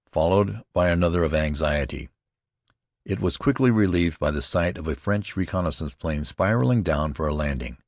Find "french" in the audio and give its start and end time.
4.95-5.35